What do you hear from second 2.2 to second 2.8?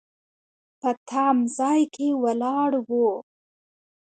ولاړ